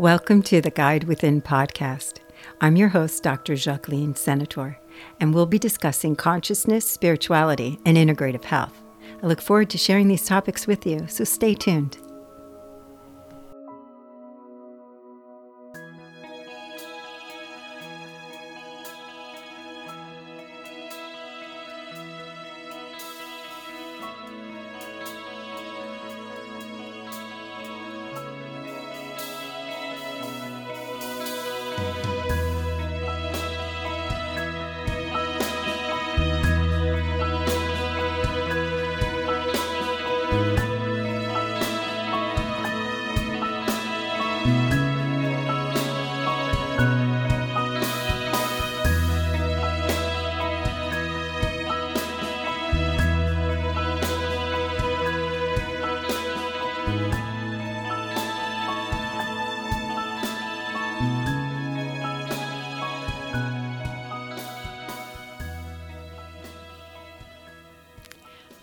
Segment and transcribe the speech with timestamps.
[0.00, 2.20] Welcome to the Guide Within podcast.
[2.62, 3.54] I'm your host, Dr.
[3.54, 4.78] Jacqueline Senator,
[5.20, 8.72] and we'll be discussing consciousness, spirituality, and integrative health.
[9.22, 11.98] I look forward to sharing these topics with you, so stay tuned.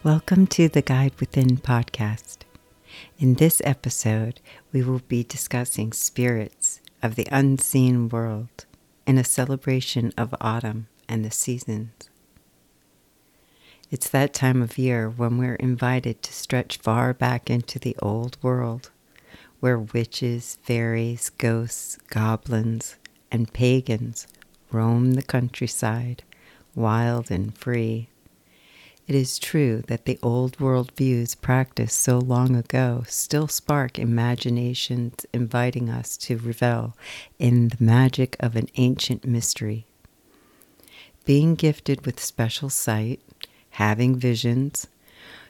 [0.03, 2.41] Welcome to the Guide Within podcast.
[3.17, 4.39] In this episode,
[4.71, 8.67] we will be discussing spirits of the unseen world
[9.07, 12.11] in a celebration of autumn and the seasons.
[13.89, 18.37] It's that time of year when we're invited to stretch far back into the old
[18.43, 18.91] world,
[19.61, 22.97] where witches, fairies, ghosts, goblins,
[23.31, 24.27] and pagans
[24.71, 26.21] roam the countryside,
[26.75, 28.09] wild and free
[29.07, 35.25] it is true that the old world views practiced so long ago still spark imaginations
[35.31, 36.93] inviting us to revel
[37.39, 39.85] in the magic of an ancient mystery.
[41.23, 43.21] Being gifted with special sight,
[43.71, 44.87] having visions,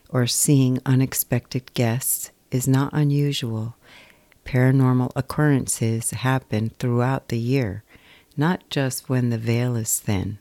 [0.10, 3.76] or seeing unexpected guests is not unusual.
[4.46, 7.84] Paranormal occurrences happen throughout the year,
[8.38, 10.38] not just when the veil is thin.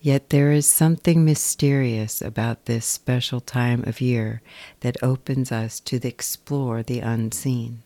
[0.00, 4.42] Yet there is something mysterious about this special time of year
[4.80, 7.82] that opens us to explore the unseen.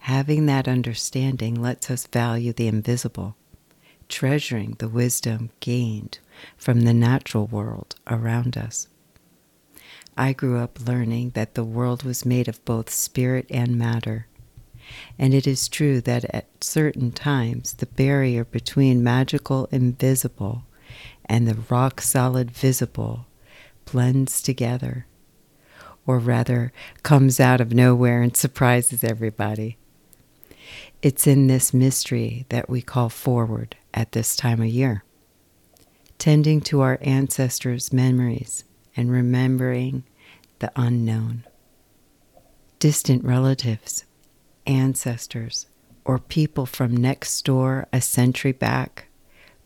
[0.00, 3.36] Having that understanding lets us value the invisible,
[4.08, 6.18] treasuring the wisdom gained
[6.58, 8.88] from the natural world around us.
[10.16, 14.26] I grew up learning that the world was made of both spirit and matter.
[15.18, 20.64] And it is true that at certain times the barrier between magical and visible
[21.28, 23.26] and the rock solid visible
[23.84, 25.06] blends together,
[26.06, 26.72] or rather
[27.02, 29.76] comes out of nowhere and surprises everybody.
[31.02, 35.04] It's in this mystery that we call forward at this time of year,
[36.18, 38.64] tending to our ancestors' memories
[38.96, 40.04] and remembering
[40.58, 41.44] the unknown.
[42.78, 44.04] Distant relatives,
[44.66, 45.66] ancestors,
[46.04, 49.07] or people from next door a century back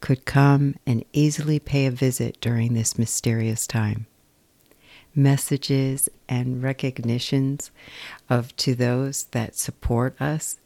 [0.03, 4.07] could come and easily pay a visit during this mysterious time.
[5.15, 7.71] Messages and recognitions
[8.29, 10.59] of to those that support us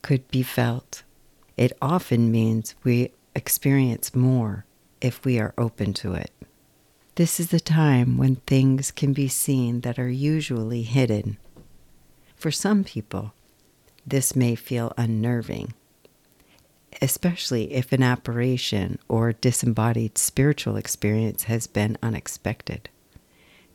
[0.00, 1.02] could be felt.
[1.56, 4.64] It often means we experience more
[5.00, 6.30] if we are open to it.
[7.16, 11.36] This is the time when things can be seen that are usually hidden.
[12.36, 13.34] For some people,
[14.06, 15.74] this may feel unnerving
[17.02, 22.88] especially if an apparition or disembodied spiritual experience has been unexpected.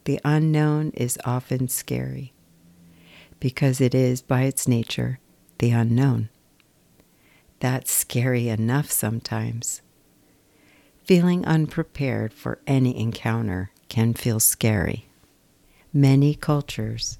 [0.05, 2.33] The unknown is often scary
[3.39, 5.19] because it is, by its nature,
[5.59, 6.29] the unknown.
[7.59, 9.81] That's scary enough sometimes.
[11.03, 15.07] Feeling unprepared for any encounter can feel scary.
[15.91, 17.17] Many cultures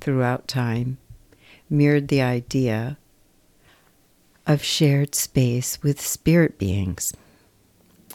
[0.00, 0.98] throughout time
[1.68, 2.96] mirrored the idea
[4.46, 7.12] of shared space with spirit beings.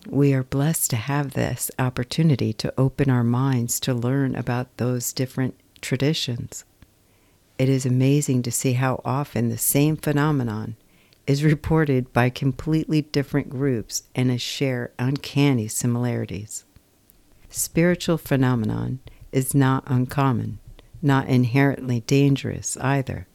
[0.07, 5.13] We are blessed to have this opportunity to open our minds to learn about those
[5.13, 6.63] different traditions.
[7.57, 10.75] It is amazing to see how often the same phenomenon
[11.27, 16.65] is reported by completely different groups and is share uncanny similarities.
[17.49, 18.99] Spiritual phenomenon
[19.31, 20.59] is not uncommon,
[21.01, 23.27] not inherently dangerous either.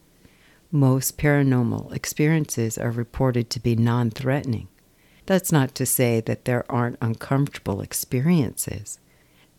[0.72, 4.66] Most paranormal experiences are reported to be non threatening.
[5.24, 8.98] That's not to say that there aren't uncomfortable experiences.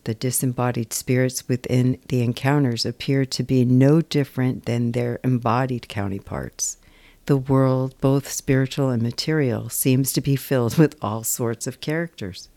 [0.03, 6.77] The disembodied spirits within the encounters appear to be no different than their embodied counterparts.
[7.25, 12.49] The world, both spiritual and material, seems to be filled with all sorts of characters.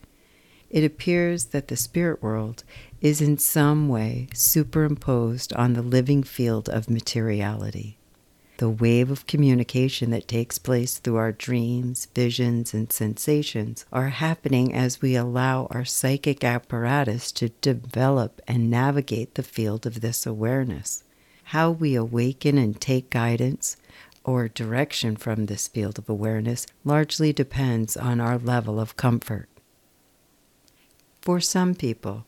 [0.70, 2.62] It appears that the spirit world
[3.00, 7.98] is in some way superimposed on the living field of materiality.
[8.60, 14.74] The wave of communication that takes place through our dreams, visions, and sensations are happening
[14.74, 21.04] as we allow our psychic apparatus to develop and navigate the field of this awareness.
[21.44, 23.78] How we awaken and take guidance
[24.24, 29.48] or direction from this field of awareness largely depends on our level of comfort.
[31.22, 32.26] For some people,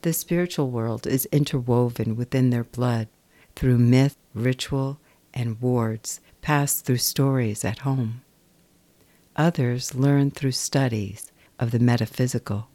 [0.00, 3.08] the spiritual world is interwoven within their blood
[3.54, 5.00] through myth, ritual,
[5.36, 8.22] and wards passed through stories at home.
[9.36, 11.30] Others learn through studies
[11.60, 12.68] of the metaphysical,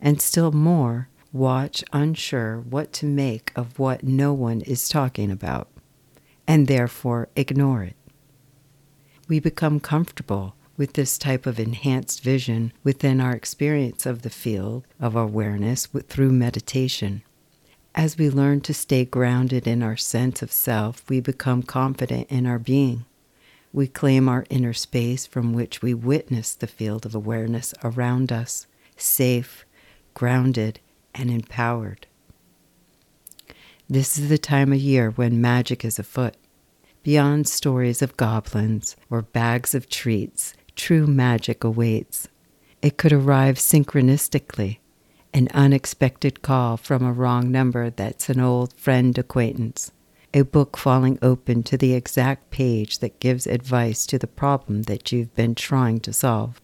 [0.00, 5.68] and still more watch unsure what to make of what no one is talking about,
[6.46, 7.96] and therefore ignore it.
[9.26, 14.86] We become comfortable with this type of enhanced vision within our experience of the field
[15.00, 17.22] of awareness through meditation.
[17.94, 22.46] As we learn to stay grounded in our sense of self, we become confident in
[22.46, 23.04] our being.
[23.72, 28.66] We claim our inner space from which we witness the field of awareness around us,
[28.96, 29.64] safe,
[30.14, 30.80] grounded,
[31.14, 32.06] and empowered.
[33.88, 36.34] This is the time of year when magic is afoot.
[37.02, 42.28] Beyond stories of goblins or bags of treats, true magic awaits.
[42.82, 44.78] It could arrive synchronistically
[45.32, 49.92] an unexpected call from a wrong number that's an old friend acquaintance,
[50.32, 55.12] a book falling open to the exact page that gives advice to the problem that
[55.12, 56.60] you've been trying to solve,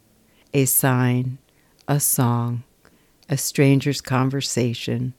[0.53, 1.39] a sign,
[1.87, 2.63] a song,
[3.29, 5.15] a stranger's conversation,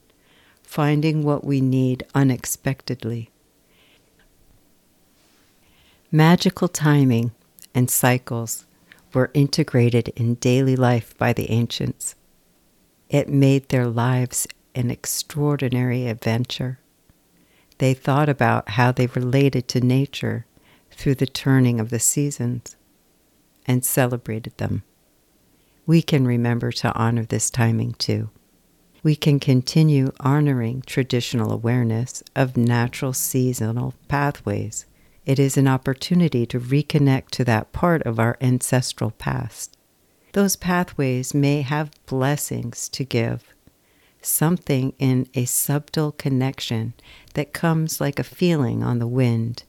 [0.62, 3.30] finding what we need unexpectedly.
[6.10, 7.32] Magical timing
[7.74, 8.64] and cycles
[9.12, 12.14] were integrated in daily life by the ancients.
[13.08, 16.80] It made their lives an extraordinary adventure.
[17.78, 20.46] They thought about how they related to nature
[20.90, 22.76] through the turning of the seasons
[23.66, 24.82] and celebrated them.
[25.86, 28.30] We can remember to honor this timing too.
[29.02, 34.86] We can continue honoring traditional awareness of natural seasonal pathways.
[35.24, 39.76] It is an opportunity to reconnect to that part of our ancestral past
[40.36, 43.54] those pathways may have blessings to give,
[44.20, 46.92] something in a subtle connection
[47.32, 49.64] that comes like a feeling on the wind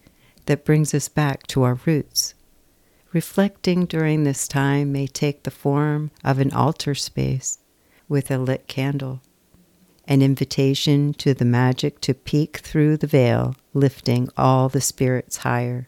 [0.45, 2.33] that brings us back to our roots.
[3.13, 7.59] Reflecting during this time may take the form of an altar space
[8.09, 9.21] with a lit candle,
[10.03, 15.87] an invitation to the magic to peek through the veil, lifting all the spirits higher,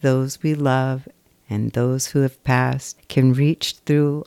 [0.00, 1.06] those we love
[1.48, 4.24] and those who have passed can reach through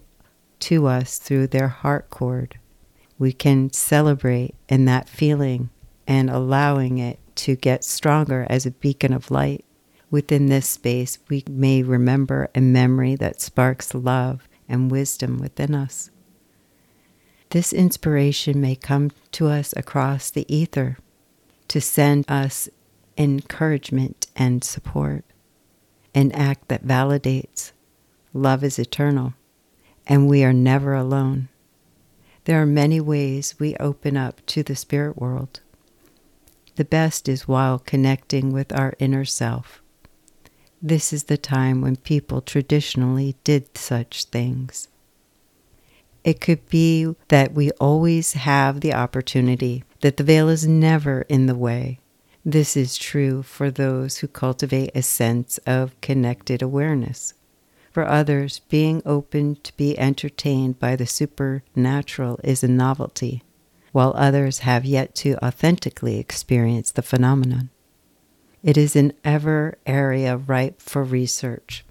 [0.60, 2.60] to us through their heart cord.
[3.18, 5.70] We can celebrate in that feeling
[6.08, 9.64] and allowing it to get stronger as a beacon of light.
[10.12, 16.10] Within this space, we may remember a memory that sparks love and wisdom within us.
[17.52, 20.98] This inspiration may come to us across the ether
[21.68, 22.70] to send us
[23.18, 25.26] encouragement and support
[26.20, 27.72] an act that validates
[28.34, 29.34] love is eternal
[30.06, 31.48] and we are never alone.
[32.44, 35.62] There are many ways we open up to the spirit world.
[36.76, 39.82] The best is while connecting with our inner self.
[40.82, 44.90] This is the time when people traditionally did such things.
[46.26, 51.46] It could be that we always have the opportunity, that the veil is never in
[51.46, 52.00] the way,
[52.52, 57.34] this is true for those who cultivate a sense of connected awareness.
[57.92, 63.44] For others, being open to be entertained by the supernatural is a novelty,
[63.92, 67.72] while others have yet to authentically experience the phenomenon.
[68.62, 71.84] It is an ever area ripe for research.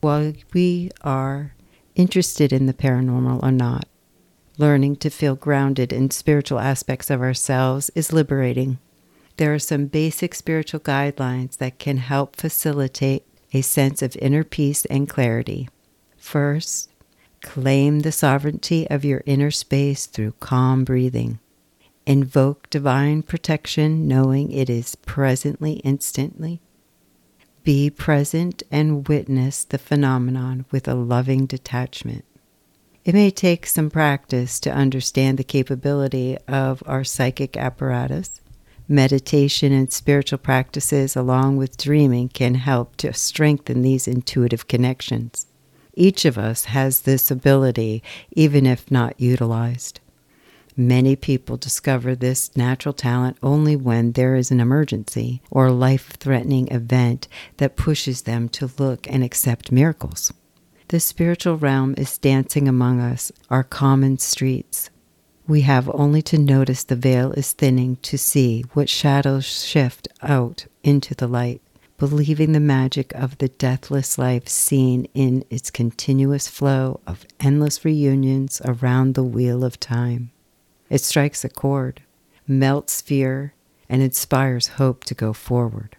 [0.00, 1.54] While we are
[1.94, 3.86] interested in the paranormal or not,
[4.58, 8.78] learning to feel grounded in spiritual aspects of ourselves is liberating
[9.42, 14.84] there are some basic spiritual guidelines that can help facilitate a sense of inner peace
[14.84, 15.68] and clarity.
[16.16, 16.88] First,
[17.40, 21.40] claim the sovereignty of your inner space through calm breathing.
[22.06, 26.60] Invoke divine protection, knowing it is presently, instantly.
[27.64, 32.24] Be present and witness the phenomenon with a loving detachment.
[33.04, 38.40] It may take some practice to understand the capability of our psychic apparatus
[38.92, 45.46] Meditation and spiritual practices, along with dreaming, can help to strengthen these intuitive connections.
[45.94, 50.00] Each of us has this ability, even if not utilized.
[50.76, 56.68] Many people discover this natural talent only when there is an emergency or life threatening
[56.68, 60.34] event that pushes them to look and accept miracles.
[60.88, 64.90] The spiritual realm is dancing among us, our common streets.
[65.52, 70.64] We have only to notice the veil is thinning to see what shadows shift out
[70.82, 71.60] into the light,
[71.98, 78.62] believing the magic of the deathless life seen in its continuous flow of endless reunions
[78.64, 80.30] around the wheel of time.
[80.88, 82.00] It strikes a chord,
[82.46, 83.52] melts fear,
[83.90, 85.98] and inspires hope to go forward.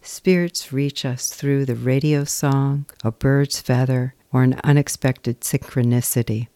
[0.00, 6.46] Spirits reach us through the radio song, a bird's feather, or an unexpected synchronicity.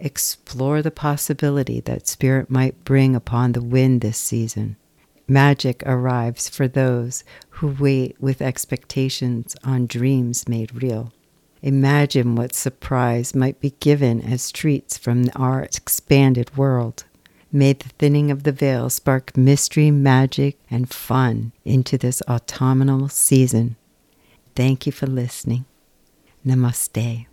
[0.00, 4.76] Explore the possibility that Spirit might bring upon the wind this season.
[5.26, 11.12] Magic arrives for those who wait with expectations on dreams made real.
[11.62, 17.04] Imagine what surprise might be given as treats from our expanded world.
[17.50, 23.76] May the thinning of the veil spark mystery, magic, and fun into this autumnal season.
[24.54, 25.64] Thank you for listening.
[26.46, 27.26] Namaste.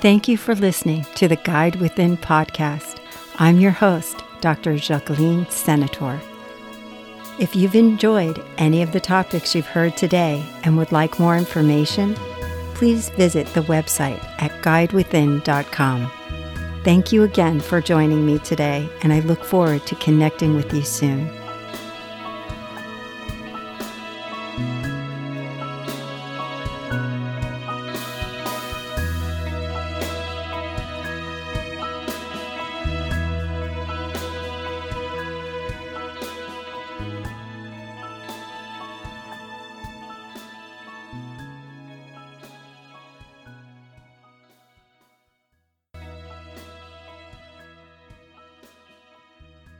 [0.00, 3.00] Thank you for listening to the Guide Within podcast.
[3.38, 4.76] I'm your host, Dr.
[4.76, 6.20] Jacqueline Senator.
[7.38, 12.14] If you've enjoyed any of the topics you've heard today and would like more information,
[12.74, 16.12] please visit the website at guidewithin.com.
[16.84, 20.82] Thank you again for joining me today, and I look forward to connecting with you
[20.82, 21.35] soon.